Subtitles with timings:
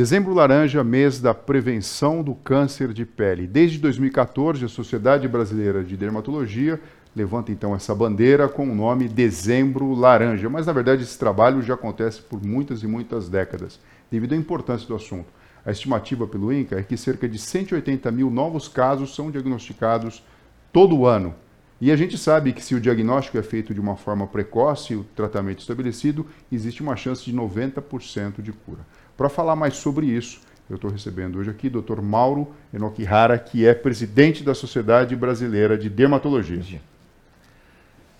[0.00, 3.46] Dezembro Laranja, mês da prevenção do câncer de pele.
[3.46, 6.80] Desde 2014, a Sociedade Brasileira de Dermatologia
[7.14, 10.48] levanta então essa bandeira com o nome Dezembro Laranja.
[10.48, 13.78] Mas na verdade esse trabalho já acontece por muitas e muitas décadas,
[14.10, 15.28] devido à importância do assunto.
[15.66, 20.24] A estimativa pelo INCA é que cerca de 180 mil novos casos são diagnosticados
[20.72, 21.34] todo ano.
[21.78, 24.96] E a gente sabe que se o diagnóstico é feito de uma forma precoce e
[24.96, 28.80] o tratamento estabelecido, existe uma chance de 90% de cura.
[29.20, 32.00] Para falar mais sobre isso, eu estou recebendo hoje aqui o Dr.
[32.00, 36.80] Mauro Enokihara, que é presidente da Sociedade Brasileira de Dermatologia.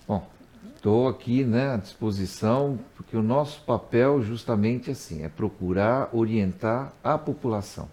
[0.07, 0.29] Bom,
[0.75, 7.17] estou aqui né, à disposição, porque o nosso papel justamente assim, é procurar orientar a
[7.17, 7.89] população.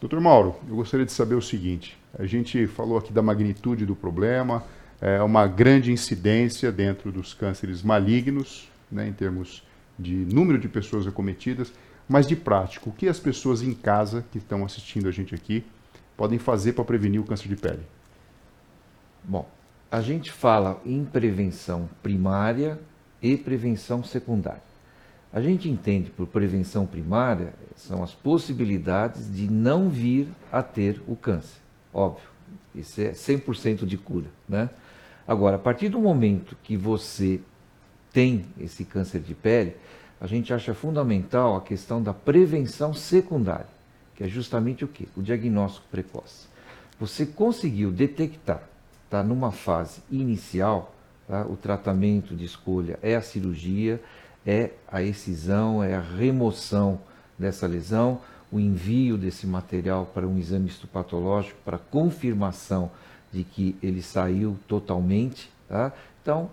[0.00, 3.96] Doutor Mauro, eu gostaria de saber o seguinte: a gente falou aqui da magnitude do
[3.96, 4.62] problema,
[5.00, 9.64] é uma grande incidência dentro dos cânceres malignos, né, em termos
[9.98, 11.72] de número de pessoas acometidas.
[12.12, 15.64] Mas de prático, o que as pessoas em casa que estão assistindo a gente aqui
[16.14, 17.80] podem fazer para prevenir o câncer de pele?
[19.24, 19.48] Bom,
[19.90, 22.78] a gente fala em prevenção primária
[23.22, 24.60] e prevenção secundária.
[25.32, 31.16] A gente entende por prevenção primária são as possibilidades de não vir a ter o
[31.16, 31.62] câncer.
[31.94, 32.28] Óbvio,
[32.74, 34.68] isso é 100% de cura, né?
[35.26, 37.40] Agora, a partir do momento que você
[38.12, 39.76] tem esse câncer de pele,
[40.22, 43.66] a gente acha fundamental a questão da prevenção secundária,
[44.14, 45.08] que é justamente o que?
[45.16, 46.46] O diagnóstico precoce.
[47.00, 48.62] Você conseguiu detectar,
[49.04, 50.94] está numa fase inicial,
[51.26, 51.44] tá?
[51.44, 54.00] o tratamento de escolha é a cirurgia,
[54.46, 57.00] é a excisão, é a remoção
[57.36, 58.20] dessa lesão,
[58.52, 62.92] o envio desse material para um exame histopatológico para confirmação
[63.32, 65.50] de que ele saiu totalmente.
[65.68, 65.92] Tá?
[66.22, 66.48] Então,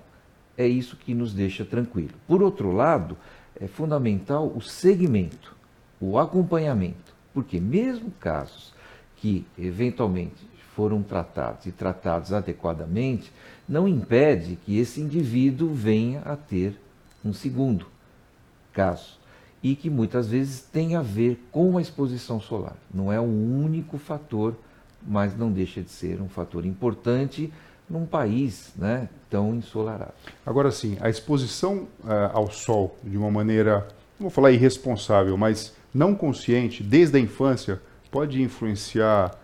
[0.57, 2.15] é isso que nos deixa tranquilo.
[2.27, 3.15] Por outro lado,
[3.59, 5.55] é fundamental o segmento,
[5.99, 8.73] o acompanhamento, porque mesmo casos
[9.17, 13.31] que eventualmente foram tratados e tratados adequadamente,
[13.67, 16.79] não impede que esse indivíduo venha a ter
[17.23, 17.85] um segundo
[18.71, 19.19] caso
[19.61, 22.77] e que muitas vezes tem a ver com a exposição solar.
[22.93, 24.55] Não é o único fator,
[25.05, 27.51] mas não deixa de ser um fator importante
[27.89, 30.13] num país né, tão ensolarado.
[30.45, 33.87] Agora sim, a exposição uh, ao sol de uma maneira,
[34.19, 39.35] não vou falar irresponsável, mas não consciente, desde a infância, pode influenciar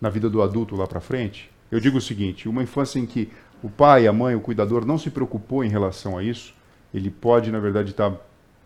[0.00, 1.50] na vida do adulto lá para frente?
[1.70, 3.30] Eu digo o seguinte, uma infância em que
[3.62, 6.54] o pai, a mãe, o cuidador não se preocupou em relação a isso,
[6.92, 8.20] ele pode, na verdade, estar tá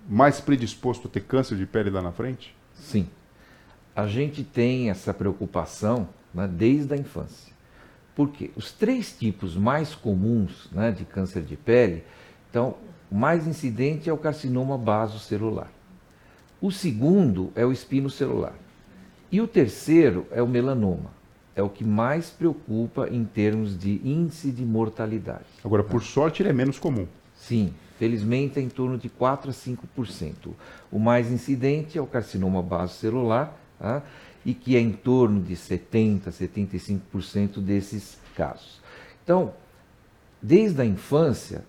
[0.08, 2.54] mais predisposto a ter câncer de pele lá na frente?
[2.74, 3.08] Sim.
[3.94, 7.52] A gente tem essa preocupação né, desde a infância.
[8.18, 12.02] Porque os três tipos mais comuns né, de câncer de pele,
[12.50, 12.74] então,
[13.08, 15.70] o mais incidente é o carcinoma basocelular.
[16.60, 18.54] O segundo é o espinocelular.
[19.30, 21.12] E o terceiro é o melanoma.
[21.54, 25.46] É o que mais preocupa em termos de índice de mortalidade.
[25.64, 27.06] Agora, por sorte, ele é menos comum.
[27.36, 30.50] Sim, felizmente é em torno de 4 a 5%.
[30.90, 34.02] O mais incidente é o carcinoma basocelular, tá?
[34.44, 38.80] E que é em torno de 70%, 75% desses casos.
[39.22, 39.52] Então,
[40.40, 41.64] desde a infância,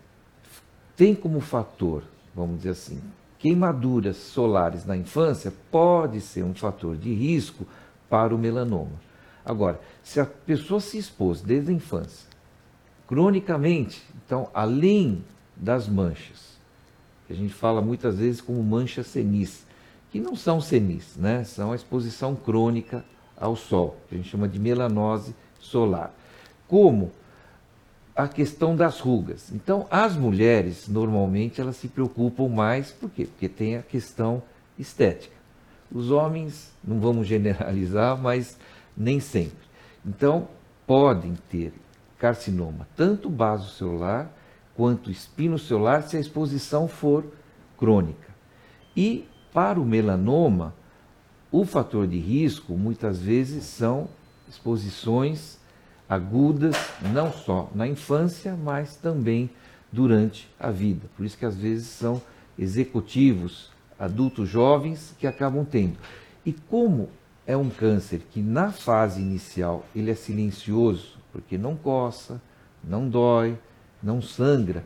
[0.96, 2.04] tem como fator,
[2.36, 3.02] vamos dizer assim,
[3.38, 7.66] queimaduras solares na infância pode ser um fator de risco
[8.10, 9.00] para o melanoma.
[9.44, 12.28] Agora, se a pessoa se expôs desde a infância,
[13.08, 15.24] cronicamente, então, além
[15.56, 16.60] das manchas,
[17.26, 19.66] que a gente fala muitas vezes como manchas senis,
[20.12, 21.44] que não são senis, né?
[21.44, 23.04] são a exposição crônica
[23.38, 26.14] ao sol, que a gente chama de melanose solar.
[26.68, 27.12] Como
[28.20, 29.50] a questão das rugas.
[29.54, 33.26] Então, as mulheres, normalmente, elas se preocupam mais, por quê?
[33.26, 34.44] Porque tem a questão
[34.78, 35.36] estética.
[35.90, 38.58] Os homens, não vamos generalizar, mas
[38.96, 39.70] nem sempre.
[40.06, 40.50] Então,
[40.86, 41.72] podem ter
[42.18, 43.32] carcinoma, tanto
[43.78, 44.30] celular
[44.76, 47.26] quanto espinocelular, se a exposição for
[47.78, 48.28] crônica.
[48.98, 50.74] E para o melanoma,
[51.52, 54.08] o fator de risco muitas vezes são
[54.48, 55.58] exposições
[56.08, 56.76] agudas,
[57.14, 59.50] não só na infância, mas também
[59.92, 61.08] durante a vida.
[61.16, 62.22] Por isso que às vezes são
[62.58, 65.98] executivos, adultos jovens que acabam tendo.
[66.46, 67.10] E como
[67.46, 72.42] é um câncer que na fase inicial ele é silencioso, porque não coça,
[72.84, 73.58] não dói,
[74.02, 74.84] não sangra,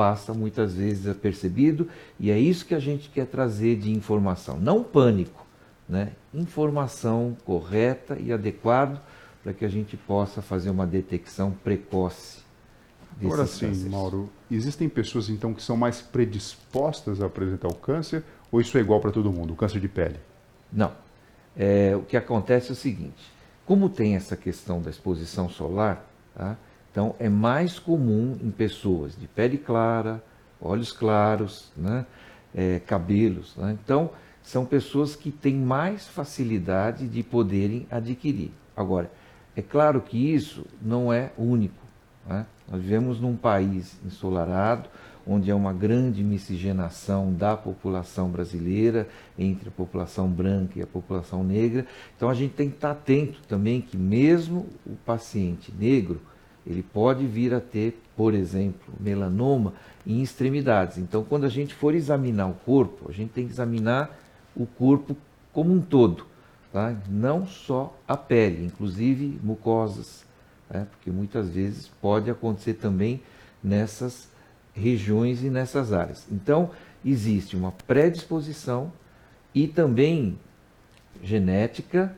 [0.00, 1.86] passa muitas vezes apercebido
[2.18, 5.46] e é isso que a gente quer trazer de informação, não pânico,
[5.86, 6.12] né?
[6.32, 9.02] Informação correta e adequada
[9.42, 12.38] para que a gente possa fazer uma detecção precoce.
[13.22, 13.92] Agora sim, cânceres.
[13.92, 18.80] Mauro, existem pessoas então que são mais predispostas a apresentar o câncer ou isso é
[18.80, 20.16] igual para todo mundo, o câncer de pele?
[20.72, 20.92] Não.
[21.54, 23.30] É, o que acontece é o seguinte:
[23.66, 26.56] como tem essa questão da exposição solar, tá?
[26.90, 30.22] Então é mais comum em pessoas de pele clara,
[30.60, 32.04] olhos claros, né?
[32.52, 33.54] É, cabelos.
[33.56, 33.78] Né?
[33.82, 34.10] Então,
[34.42, 38.50] são pessoas que têm mais facilidade de poderem adquirir.
[38.76, 39.10] Agora,
[39.54, 41.80] é claro que isso não é único.
[42.26, 42.44] Né?
[42.68, 44.88] Nós vivemos num país ensolarado,
[45.26, 49.08] onde há uma grande miscigenação da população brasileira
[49.38, 51.86] entre a população branca e a população negra.
[52.16, 56.20] Então a gente tem que estar atento também que mesmo o paciente negro,
[56.66, 59.72] ele pode vir a ter, por exemplo, melanoma
[60.06, 60.98] em extremidades.
[60.98, 64.16] Então quando a gente for examinar o corpo, a gente tem que examinar
[64.54, 65.16] o corpo
[65.52, 66.26] como um todo,
[66.72, 66.94] tá?
[67.08, 70.24] não só a pele, inclusive mucosas,
[70.68, 70.86] né?
[70.90, 73.20] porque muitas vezes pode acontecer também
[73.62, 74.28] nessas
[74.72, 76.26] regiões e nessas áreas.
[76.30, 76.70] Então,
[77.04, 78.92] existe uma predisposição
[79.54, 80.38] e também
[81.22, 82.14] genética.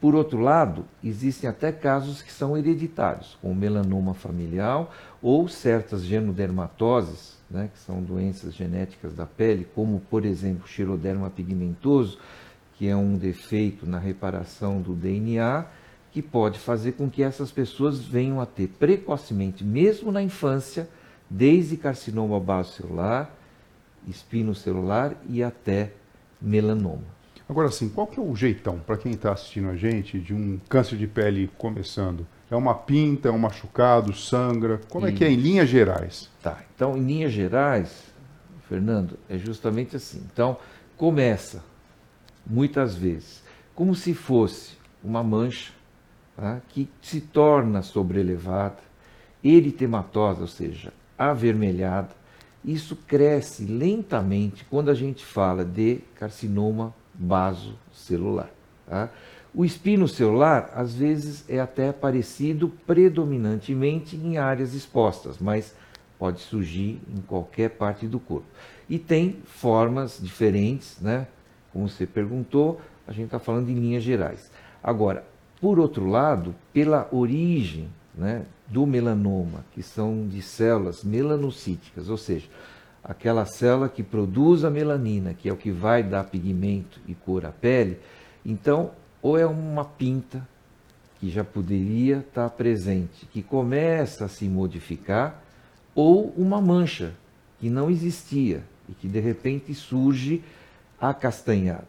[0.00, 4.88] Por outro lado, existem até casos que são hereditários, como melanoma familiar
[5.22, 12.18] ou certas genodermatoses, né, que são doenças genéticas da pele, como por exemplo xeroderma pigmentoso,
[12.76, 15.64] que é um defeito na reparação do DNA,
[16.12, 20.88] que pode fazer com que essas pessoas venham a ter precocemente, mesmo na infância,
[21.28, 23.30] desde carcinoma basocelular,
[24.06, 25.92] espinocelular e até
[26.40, 27.15] melanoma.
[27.48, 30.58] Agora sim, qual que é o jeitão para quem está assistindo a gente de um
[30.68, 32.26] câncer de pele começando?
[32.50, 34.80] É uma pinta, é um machucado, sangra?
[34.88, 36.28] Como é que é em linhas gerais?
[36.42, 38.04] Tá, então em linhas gerais,
[38.68, 40.20] Fernando, é justamente assim.
[40.32, 40.56] Então
[40.96, 41.62] começa,
[42.44, 43.44] muitas vezes,
[43.76, 45.72] como se fosse uma mancha
[46.36, 48.78] tá, que se torna sobrelevada,
[49.42, 52.10] eritematosa, ou seja, avermelhada.
[52.64, 58.50] Isso cresce lentamente quando a gente fala de carcinoma basocelular.
[58.86, 59.10] Tá?
[59.54, 65.74] O espino celular, às vezes, é até parecido predominantemente em áreas expostas, mas
[66.18, 68.46] pode surgir em qualquer parte do corpo.
[68.88, 71.26] E tem formas diferentes, né?
[71.72, 74.50] Como você perguntou, a gente está falando em linhas gerais.
[74.82, 75.24] Agora,
[75.60, 82.46] por outro lado, pela origem né, do melanoma, que são de células melanocíticas, ou seja,
[83.06, 87.46] aquela célula que produz a melanina, que é o que vai dar pigmento e cor
[87.46, 88.00] à pele,
[88.44, 88.90] então,
[89.22, 90.46] ou é uma pinta
[91.20, 95.40] que já poderia estar presente, que começa a se modificar,
[95.94, 97.14] ou uma mancha
[97.60, 100.42] que não existia e que de repente surge
[101.00, 101.86] acastanhada.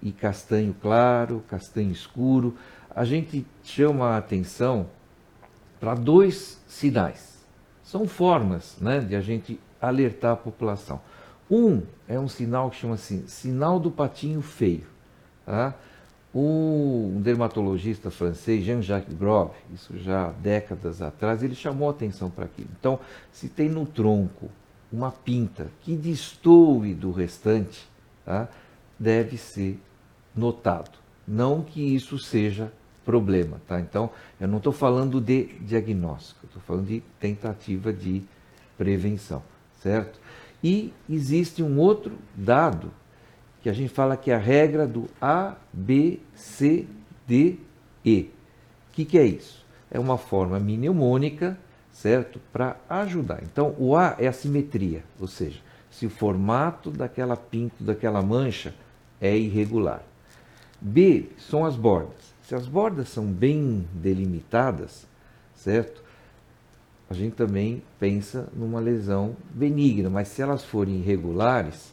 [0.00, 2.54] E castanho claro, castanho escuro,
[2.94, 4.86] a gente chama a atenção
[5.80, 7.44] para dois sinais.
[7.82, 9.58] São formas né, de a gente
[9.88, 11.00] alertar a população.
[11.50, 14.86] Um é um sinal que chama assim, sinal do patinho feio.
[15.44, 15.74] Tá?
[16.34, 22.68] Um dermatologista francês, Jean-Jacques Grove, isso já décadas atrás, ele chamou atenção para aquilo.
[22.78, 22.98] Então,
[23.30, 24.50] se tem no tronco
[24.92, 27.88] uma pinta que destoe do restante,
[28.24, 28.48] tá?
[28.98, 29.80] deve ser
[30.34, 30.98] notado.
[31.26, 32.72] Não que isso seja
[33.04, 33.80] problema, tá?
[33.80, 34.10] Então,
[34.40, 38.22] eu não estou falando de diagnóstico, estou falando de tentativa de
[38.76, 39.42] prevenção,
[39.84, 40.18] certo?
[40.62, 42.90] E existe um outro dado
[43.60, 46.86] que a gente fala que é a regra do A, B, C,
[47.26, 47.58] D,
[48.02, 48.30] E.
[48.88, 49.62] O que, que é isso?
[49.90, 51.58] É uma forma mnemônica,
[51.92, 52.40] certo?
[52.50, 53.42] Para ajudar.
[53.42, 55.60] Então, o A é a simetria, ou seja,
[55.90, 58.74] se o formato daquela pinto, daquela mancha
[59.20, 60.02] é irregular.
[60.80, 62.34] B são as bordas.
[62.42, 65.06] Se as bordas são bem delimitadas,
[65.54, 66.03] certo?
[67.08, 71.92] A gente também pensa numa lesão benigna, mas se elas forem irregulares,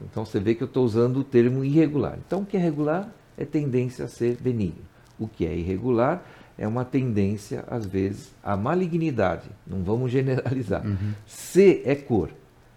[0.00, 2.18] então você vê que eu estou usando o termo irregular.
[2.26, 4.84] Então o que é regular é tendência a ser benigno.
[5.18, 6.22] O que é irregular
[6.58, 9.48] é uma tendência, às vezes, à malignidade.
[9.66, 10.84] Não vamos generalizar.
[10.86, 11.12] Uhum.
[11.26, 12.30] C é cor.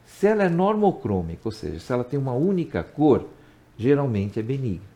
[0.05, 3.27] Se ela é normocrômica, ou seja, se ela tem uma única cor,
[3.77, 4.89] geralmente é benigna.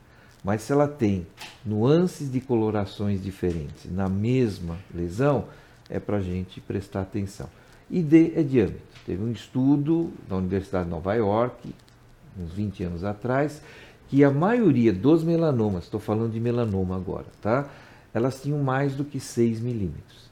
[0.44, 1.26] Mas se ela tem
[1.66, 5.46] nuances de colorações diferentes na mesma lesão,
[5.90, 7.50] é para a gente prestar atenção.
[7.90, 8.82] E D é diâmetro.
[9.06, 11.74] Teve um estudo da Universidade de Nova York,
[12.40, 13.62] uns 20 anos atrás,
[14.08, 17.70] que a maioria dos melanomas, estou falando de melanoma agora, tá?
[18.14, 20.30] Elas tinham mais do que 6 milímetros.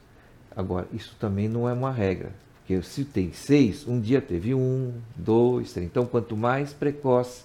[0.54, 4.92] Agora, isso também não é uma regra, porque se tem 6, um dia teve 1,
[5.16, 5.86] 2, 3.
[5.86, 7.42] Então, quanto mais precoce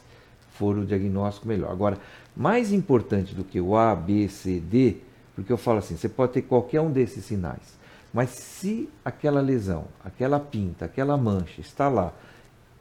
[0.52, 1.72] for o diagnóstico, melhor.
[1.72, 1.98] Agora,
[2.36, 4.98] mais importante do que o A, B, C, D,
[5.36, 7.78] porque eu falo assim, você pode ter qualquer um desses sinais,
[8.18, 12.12] mas se aquela lesão, aquela pinta, aquela mancha está lá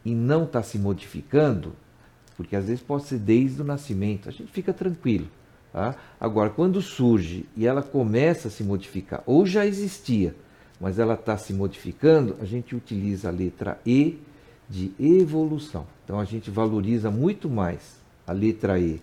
[0.02, 1.75] e não está se modificando,
[2.38, 5.26] porque às vezes pode ser desde o nascimento, a gente fica tranquilo.
[5.71, 5.95] Tá?
[6.19, 10.35] Agora, quando surge e ela começa a se modificar, ou já existia,
[10.81, 14.19] mas ela está se modificando, a gente utiliza a letra E
[14.66, 15.87] de evolução.
[16.02, 19.02] Então a gente valoriza muito mais a letra E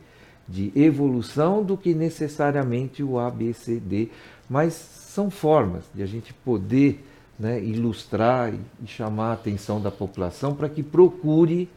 [0.50, 4.10] de evolução do que necessariamente o A, B, C, D,
[4.50, 7.06] mas são formas de a gente poder
[7.38, 11.70] né, ilustrar e chamar a atenção da população para que procure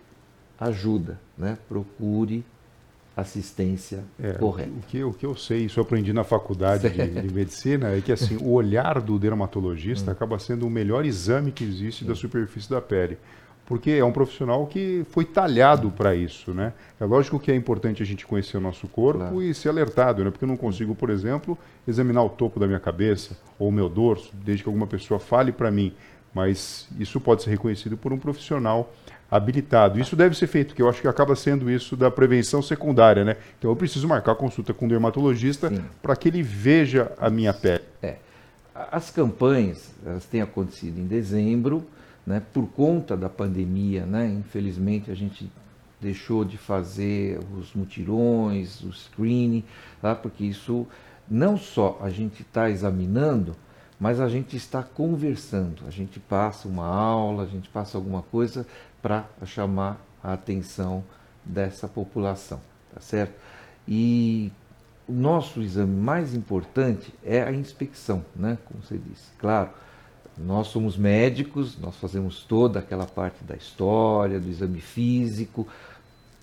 [0.59, 2.43] ajuda, né, procure
[3.15, 4.71] assistência é, correta.
[4.71, 8.01] O que, o que eu sei, isso eu aprendi na faculdade de, de, medicina, é
[8.01, 10.13] que assim, o olhar do dermatologista hum.
[10.13, 13.19] acaba sendo o melhor exame que existe da superfície da pele
[13.67, 16.73] porque é um profissional que foi talhado para isso, né?
[17.01, 19.43] É lógico que é importante a gente conhecer o nosso corpo claro.
[19.43, 20.31] e ser alertado, né?
[20.31, 23.89] Porque eu não consigo, por exemplo, examinar o topo da minha cabeça ou o meu
[23.89, 25.93] dorso, desde que alguma pessoa fale para mim,
[26.33, 28.93] mas isso pode ser reconhecido por um profissional
[29.29, 29.99] habilitado.
[29.99, 33.37] Isso deve ser feito, que eu acho que acaba sendo isso da prevenção secundária, né?
[33.59, 37.83] Então eu preciso marcar consulta com um dermatologista para que ele veja a minha pele.
[38.01, 38.17] É.
[38.93, 41.85] As campanhas, elas têm acontecido em dezembro,
[42.27, 45.51] né, por conta da pandemia, né, infelizmente a gente
[46.01, 49.65] deixou de fazer os mutirões, o screening,
[50.03, 50.87] tá, porque isso
[51.29, 53.57] não só a gente está examinando,
[53.99, 58.67] mas a gente está conversando, a gente passa uma aula, a gente passa alguma coisa
[59.01, 61.03] para chamar a atenção
[61.45, 62.61] dessa população,
[62.93, 63.35] tá certo?
[63.89, 64.53] E
[65.09, 69.31] o nosso exame mais importante é a inspecção, né, como você disse.
[69.39, 69.71] Claro,
[70.39, 75.67] nós somos médicos, nós fazemos toda aquela parte da história, do exame físico,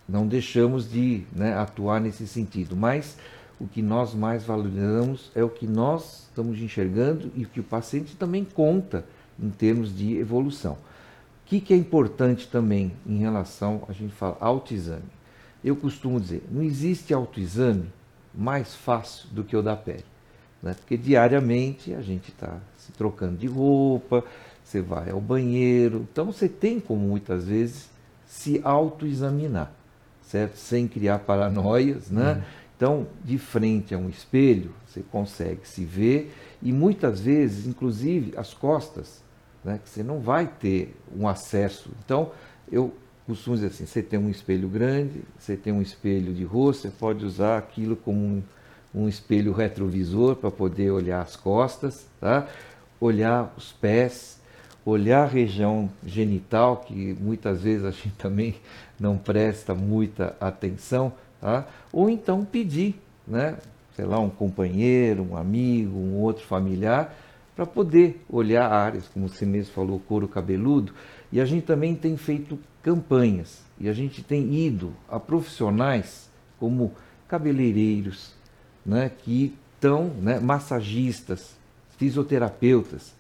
[0.08, 3.18] não deixamos de né, atuar nesse sentido, mas
[3.60, 7.64] o que nós mais valorizamos é o que nós estamos enxergando e o que o
[7.64, 9.06] paciente também conta
[9.40, 10.74] em termos de evolução.
[10.74, 10.78] O
[11.46, 15.04] que, que é importante também em relação, a gente fala, autoexame.
[15.64, 17.86] Eu costumo dizer, não existe autoexame
[18.34, 20.04] mais fácil do que o da pele.
[20.64, 20.74] Né?
[20.74, 24.24] Porque diariamente a gente está se trocando de roupa,
[24.64, 26.08] você vai ao banheiro.
[26.12, 27.90] Então você tem como muitas vezes
[28.26, 29.72] se autoexaminar,
[30.24, 30.56] certo?
[30.56, 32.34] Sem criar paranoias, né?
[32.34, 32.42] Uhum.
[32.76, 38.54] Então, de frente a um espelho, você consegue se ver e muitas vezes, inclusive, as
[38.54, 39.22] costas,
[39.64, 39.80] né?
[39.84, 41.92] Que você não vai ter um acesso.
[42.04, 42.32] Então,
[42.72, 42.94] eu
[43.28, 46.90] costumo dizer assim: você tem um espelho grande, você tem um espelho de rosto, você
[46.90, 48.44] pode usar aquilo como um
[48.94, 52.48] um espelho retrovisor para poder olhar as costas, tá?
[53.00, 54.40] olhar os pés,
[54.86, 58.56] olhar a região genital, que muitas vezes a gente também
[59.00, 61.66] não presta muita atenção, tá?
[61.92, 63.58] ou então pedir, né?
[63.96, 67.16] sei lá, um companheiro, um amigo, um outro familiar,
[67.56, 70.94] para poder olhar áreas, como você mesmo falou, couro cabeludo,
[71.32, 76.94] e a gente também tem feito campanhas, e a gente tem ido a profissionais como
[77.28, 78.34] cabeleireiros,
[78.86, 81.56] né, que estão, né, massagistas,
[81.98, 83.14] fisioterapeutas,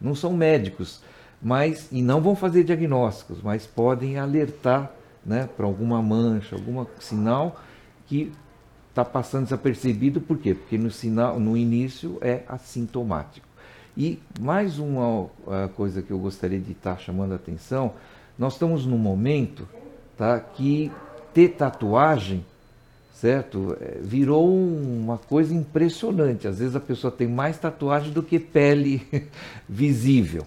[0.00, 1.02] não são médicos,
[1.40, 4.90] mas e não vão fazer diagnósticos, mas podem alertar
[5.24, 7.60] né, para alguma mancha, algum sinal
[8.06, 8.32] que
[8.88, 10.54] está passando desapercebido, por quê?
[10.54, 13.46] Porque no, sinal, no início é assintomático.
[13.96, 15.30] E mais uma uh,
[15.74, 17.92] coisa que eu gostaria de estar tá chamando a atenção,
[18.38, 19.68] nós estamos num momento
[20.16, 20.90] tá, que
[21.34, 22.44] ter tatuagem
[23.16, 23.76] certo?
[23.80, 26.46] É, virou uma coisa impressionante.
[26.46, 29.06] Às vezes a pessoa tem mais tatuagem do que pele
[29.68, 30.46] visível.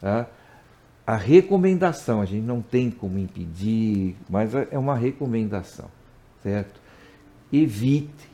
[0.00, 0.26] Tá?
[1.06, 5.88] A recomendação, a gente não tem como impedir, mas é, é uma recomendação,
[6.42, 6.80] certo?
[7.52, 8.28] Evite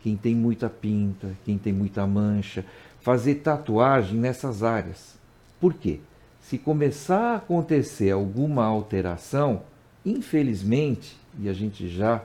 [0.00, 2.64] quem tem muita pinta, quem tem muita mancha,
[3.00, 5.18] fazer tatuagem nessas áreas.
[5.60, 6.00] Por quê?
[6.40, 9.62] Se começar a acontecer alguma alteração,
[10.04, 12.22] infelizmente, e a gente já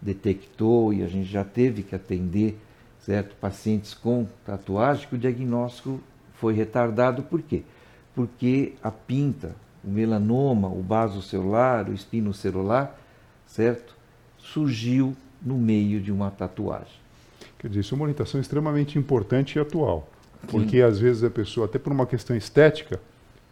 [0.00, 2.58] detectou e a gente já teve que atender
[3.00, 6.00] certo pacientes com tatuagem que o diagnóstico
[6.34, 7.62] foi retardado por quê?
[8.14, 12.98] Porque a pinta, o melanoma, o baso celular, o espino celular,
[13.46, 13.96] certo?
[14.38, 16.98] Surgiu no meio de uma tatuagem.
[17.58, 20.08] Quer dizer, isso é uma orientação extremamente importante e atual.
[20.48, 20.82] Porque Sim.
[20.82, 23.00] às vezes a pessoa, até por uma questão estética,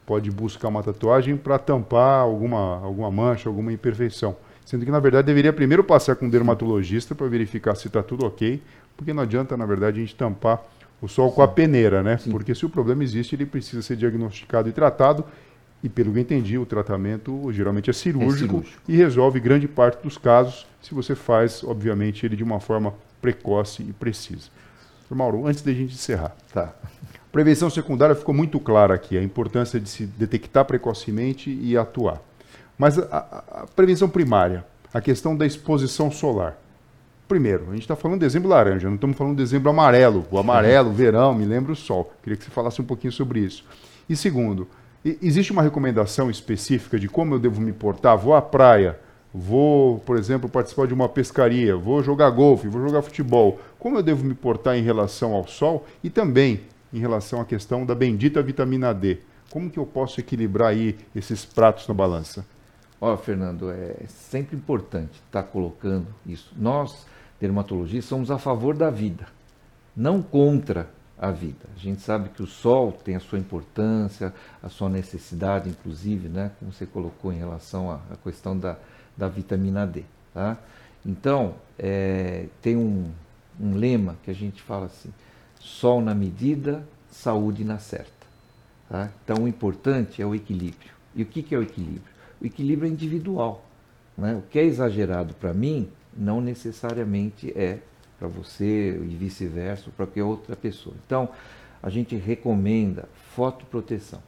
[0.05, 4.37] pode buscar uma tatuagem para tampar alguma, alguma mancha, alguma imperfeição.
[4.67, 8.27] Sendo que, na verdade, deveria primeiro passar com um dermatologista para verificar se está tudo
[8.27, 8.61] ok,
[8.97, 10.61] porque não adianta, na verdade, a gente tampar
[11.01, 12.19] o sol com a peneira, né?
[12.19, 12.33] Sim.
[12.33, 15.25] Porque se o problema existe, ele precisa ser diagnosticado e tratado.
[15.85, 20.03] E pelo que entendi, o tratamento geralmente é cirúrgico, é cirúrgico, e resolve grande parte
[20.03, 22.93] dos casos se você faz, obviamente, ele de uma forma
[23.23, 24.49] precoce e precisa.
[25.09, 26.35] Mauro, antes da gente encerrar.
[26.53, 26.75] Tá.
[27.31, 32.21] Prevenção secundária ficou muito clara aqui, a importância de se detectar precocemente e atuar.
[32.79, 33.03] Mas a,
[33.63, 36.59] a, prevenção primária, a questão da exposição solar.
[37.27, 40.25] Primeiro, a gente está falando de dezembro laranja, não estamos falando de dezembro amarelo.
[40.31, 42.13] O amarelo, o verão, me lembra o sol.
[42.23, 43.65] Queria que você falasse um pouquinho sobre isso.
[44.09, 44.69] E segundo,
[45.05, 48.17] existe uma recomendação específica de como eu devo me portar?
[48.17, 48.99] Vou à praia,
[49.35, 53.59] vou, por exemplo, participar de uma pescaria, vou jogar golfe, vou jogar futebol.
[53.79, 56.61] Como eu devo me portar em relação ao sol e também
[56.93, 59.19] em relação à questão da bendita vitamina D?
[59.51, 62.45] Como que eu posso equilibrar aí esses pratos na balança?
[63.01, 66.53] Olha, Fernando, é sempre importante estar tá colocando isso.
[66.57, 67.07] Nós
[67.41, 69.27] dermatologistas somos a favor da vida,
[69.95, 70.89] não contra
[71.19, 71.67] a vida.
[71.75, 76.51] A gente sabe que o sol tem a sua importância, a sua necessidade, inclusive, né,
[76.59, 78.77] como você colocou em relação à, à questão da,
[79.17, 80.05] da vitamina D.
[80.33, 80.57] Tá?
[81.05, 83.11] Então, é, tem um,
[83.61, 85.13] um lema que a gente fala assim:
[85.61, 88.11] sol na medida, saúde na certa.
[88.89, 89.11] Tá?
[89.25, 90.91] Então, o importante é o equilíbrio.
[91.15, 92.16] E o que, que é o equilíbrio?
[92.47, 93.65] Equilíbrio é individual.
[94.17, 94.35] Né?
[94.35, 97.81] O que é exagerado para mim não necessariamente é
[98.19, 100.97] para você e vice-versa, para qualquer outra pessoa.
[101.07, 101.29] Então,
[101.83, 104.23] a gente recomenda fotoproteção.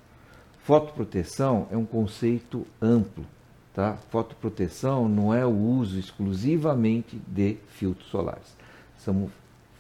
[0.62, 3.25] Fotoproteção é um conceito amplo,
[3.72, 3.96] tá?
[4.10, 8.54] Fotoproteção não é o uso exclusivamente de filtros solares.
[8.98, 9.30] São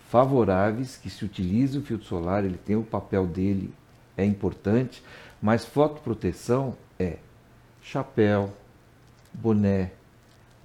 [0.08, 3.70] favoráveis que se utilize o filtro solar, ele tem o papel dele,
[4.16, 5.02] é importante,
[5.42, 7.18] mas fotoproteção é
[7.90, 8.52] chapéu,
[9.32, 9.92] boné,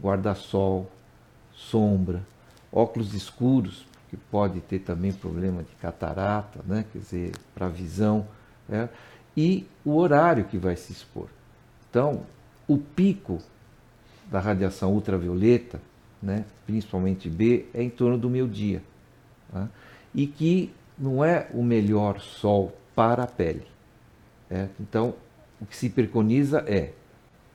[0.01, 0.91] guarda-sol,
[1.53, 2.21] sombra,
[2.71, 6.85] óculos escuros, que pode ter também problema de catarata, né?
[6.91, 8.27] quer dizer, para visão,
[8.67, 8.89] né?
[9.35, 11.29] e o horário que vai se expor.
[11.89, 12.25] Então,
[12.67, 13.39] o pico
[14.29, 15.79] da radiação ultravioleta,
[16.21, 16.43] né?
[16.65, 18.83] principalmente B, é em torno do meio-dia.
[19.51, 19.69] Né?
[20.13, 23.65] E que não é o melhor sol para a pele.
[24.49, 24.69] Né?
[24.79, 25.15] Então,
[25.61, 26.91] o que se preconiza é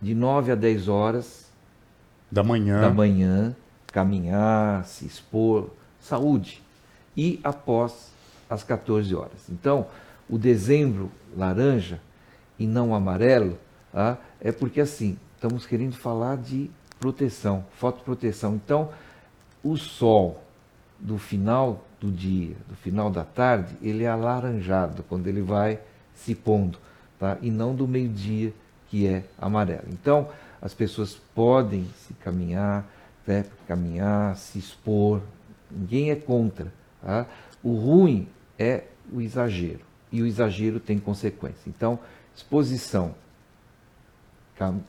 [0.01, 1.51] de 9 a 10 horas
[2.31, 3.57] da manhã, da manhã
[3.87, 6.63] caminhar, se expor, saúde.
[7.17, 8.13] E após
[8.49, 9.49] as 14 horas.
[9.51, 9.87] Então,
[10.29, 12.01] o dezembro laranja
[12.59, 13.59] e não amarelo
[13.93, 18.55] ah, é porque assim, estamos querendo falar de proteção, fotoproteção.
[18.55, 18.91] Então,
[19.63, 20.43] o sol
[20.99, 25.81] do final do dia, do final da tarde, ele é alaranjado quando ele vai
[26.15, 26.79] se pondo,
[27.19, 27.39] tá?
[27.41, 28.53] e não do meio-dia,
[28.89, 29.87] que é amarelo.
[29.93, 30.29] Então,
[30.61, 32.87] as pessoas podem se caminhar,
[33.27, 35.21] né, caminhar, se expor,
[35.71, 36.73] ninguém é contra.
[37.03, 37.27] Tá?
[37.63, 41.69] O ruim é o exagero, e o exagero tem consequência.
[41.69, 41.99] Então,
[42.35, 43.15] exposição,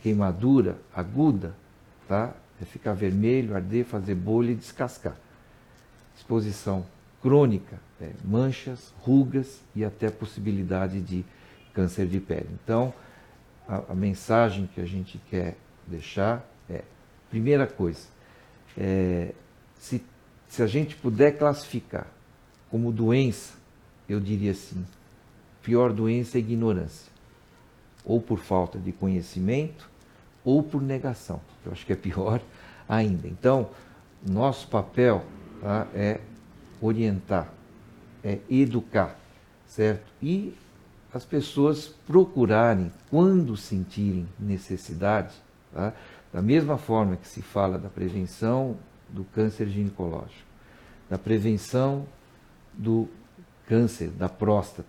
[0.01, 1.53] queimadura aguda,
[2.07, 2.33] tá?
[2.61, 5.15] é ficar vermelho, arder, fazer bolha e descascar.
[6.17, 6.85] Exposição
[7.21, 11.25] crônica, é manchas, rugas e até possibilidade de
[11.73, 12.49] câncer de pele.
[12.63, 12.93] Então,
[13.69, 15.55] a, a mensagem que a gente quer
[15.85, 16.81] deixar é:
[17.29, 18.07] primeira coisa,
[18.75, 19.33] é,
[19.77, 20.03] se,
[20.47, 22.07] se a gente puder classificar
[22.71, 23.53] como doença,
[24.09, 24.83] eu diria assim:
[25.61, 27.09] pior doença é ignorância.
[28.03, 29.87] Ou por falta de conhecimento,
[30.43, 31.39] ou por negação.
[31.63, 32.41] Eu acho que é pior
[32.89, 33.27] ainda.
[33.27, 33.69] Então,
[34.27, 35.23] nosso papel
[35.61, 36.19] tá, é
[36.81, 37.53] orientar,
[38.23, 39.19] é educar,
[39.67, 40.11] certo?
[40.23, 40.55] E
[41.13, 45.35] as pessoas procurarem, quando sentirem necessidade,
[45.73, 45.93] tá?
[46.31, 48.77] Da mesma forma que se fala da prevenção
[49.09, 50.47] do câncer ginecológico,
[51.09, 52.05] da prevenção
[52.73, 53.07] do
[53.67, 54.87] câncer da próstata,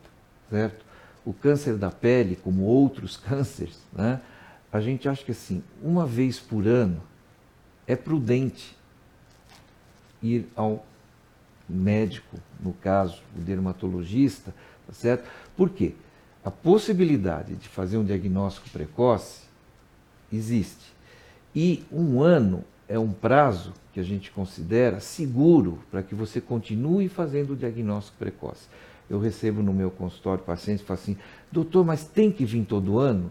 [0.51, 0.85] certo?
[1.25, 4.21] O câncer da pele, como outros cânceres, né?
[4.73, 7.03] a gente acha que assim, uma vez por ano
[7.87, 8.77] é prudente
[10.23, 10.85] ir ao
[11.69, 14.55] médico, no caso, o dermatologista,
[14.87, 15.29] tá certo?
[15.57, 15.95] Por quê?
[16.45, 19.43] A possibilidade de fazer um diagnóstico precoce
[20.33, 20.95] existe.
[21.55, 27.09] E um ano é um prazo que a gente considera seguro para que você continue
[27.09, 28.69] fazendo o diagnóstico precoce.
[29.09, 31.17] Eu recebo no meu consultório pacientes que falam assim,
[31.51, 33.31] doutor, mas tem que vir todo ano?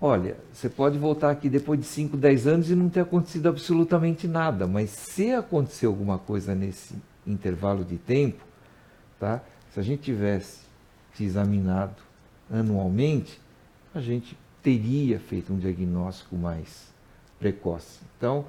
[0.00, 4.28] Olha, você pode voltar aqui depois de 5, 10 anos e não ter acontecido absolutamente
[4.28, 6.94] nada, mas se acontecer alguma coisa nesse
[7.26, 8.44] intervalo de tempo,
[9.18, 9.42] tá?
[9.72, 10.67] se a gente tivesse
[11.24, 11.96] examinado
[12.50, 13.40] anualmente,
[13.94, 16.92] a gente teria feito um diagnóstico mais
[17.38, 18.00] precoce.
[18.16, 18.44] Então,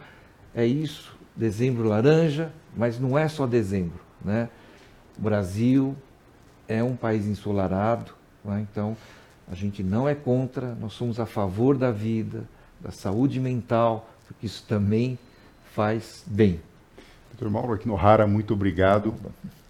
[0.53, 3.99] é isso, dezembro laranja, mas não é só dezembro.
[4.23, 4.49] Né?
[5.17, 5.95] O Brasil
[6.67, 8.65] é um país ensolarado, né?
[8.69, 8.95] então
[9.51, 12.43] a gente não é contra, nós somos a favor da vida,
[12.79, 15.17] da saúde mental, porque isso também
[15.73, 16.59] faz bem.
[17.39, 19.15] Doutor Mauro Aquinohara, muito obrigado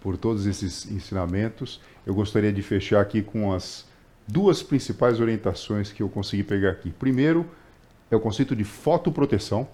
[0.00, 1.80] por todos esses ensinamentos.
[2.04, 3.86] Eu gostaria de fechar aqui com as
[4.26, 6.90] duas principais orientações que eu consegui pegar aqui.
[6.90, 7.46] Primeiro,
[8.10, 9.68] é o conceito de fotoproteção.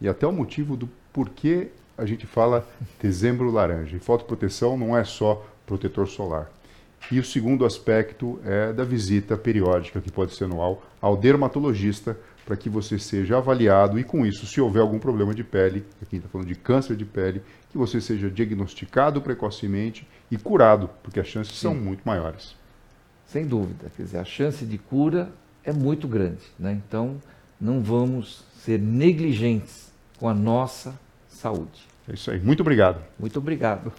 [0.00, 2.68] e até o motivo do porquê a gente fala
[3.00, 3.96] dezembro laranja.
[3.96, 6.50] E fotoproteção não é só protetor solar.
[7.08, 12.56] E o segundo aspecto é da visita periódica, que pode ser anual, ao dermatologista, para
[12.56, 16.28] que você seja avaliado e, com isso, se houver algum problema de pele, aqui está
[16.28, 21.54] falando de câncer de pele, que você seja diagnosticado precocemente e curado, porque as chances
[21.54, 21.60] Sim.
[21.60, 22.56] são muito maiores.
[23.26, 25.32] Sem dúvida, quer dizer, a chance de cura
[25.64, 26.72] é muito grande, né?
[26.72, 27.20] Então,
[27.60, 31.86] não vamos ser negligentes com a nossa saúde.
[32.08, 32.40] É isso aí.
[32.40, 33.02] Muito obrigado.
[33.18, 33.92] Muito obrigado.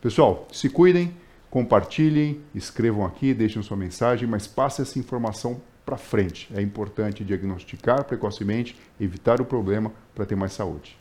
[0.00, 1.14] Pessoal, se cuidem,
[1.50, 6.48] compartilhem, escrevam aqui, deixem sua mensagem, mas passe essa informação para frente.
[6.54, 10.96] É importante diagnosticar precocemente, evitar o problema para ter mais saúde.